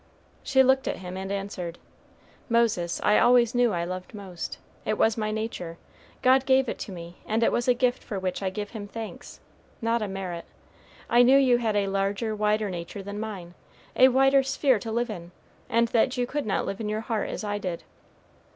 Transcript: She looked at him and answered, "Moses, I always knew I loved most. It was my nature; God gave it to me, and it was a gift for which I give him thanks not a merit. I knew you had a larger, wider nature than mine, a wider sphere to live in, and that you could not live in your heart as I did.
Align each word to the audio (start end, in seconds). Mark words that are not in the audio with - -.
She 0.41 0.63
looked 0.63 0.87
at 0.87 0.95
him 0.97 1.15
and 1.15 1.31
answered, 1.31 1.77
"Moses, 2.49 2.99
I 3.03 3.19
always 3.19 3.53
knew 3.53 3.71
I 3.71 3.83
loved 3.83 4.15
most. 4.15 4.57
It 4.83 4.97
was 4.97 5.15
my 5.15 5.29
nature; 5.29 5.77
God 6.23 6.47
gave 6.47 6.67
it 6.67 6.79
to 6.79 6.91
me, 6.91 7.17
and 7.27 7.43
it 7.43 7.51
was 7.51 7.67
a 7.67 7.75
gift 7.75 8.03
for 8.03 8.17
which 8.17 8.41
I 8.41 8.49
give 8.49 8.71
him 8.71 8.87
thanks 8.87 9.41
not 9.79 10.01
a 10.01 10.07
merit. 10.07 10.45
I 11.07 11.21
knew 11.21 11.37
you 11.37 11.59
had 11.59 11.75
a 11.75 11.85
larger, 11.85 12.35
wider 12.35 12.67
nature 12.71 13.03
than 13.03 13.19
mine, 13.19 13.53
a 13.95 14.07
wider 14.07 14.41
sphere 14.41 14.79
to 14.79 14.91
live 14.91 15.11
in, 15.11 15.33
and 15.69 15.89
that 15.89 16.17
you 16.17 16.25
could 16.25 16.47
not 16.47 16.65
live 16.65 16.81
in 16.81 16.89
your 16.89 17.01
heart 17.01 17.29
as 17.29 17.43
I 17.43 17.59
did. 17.59 17.83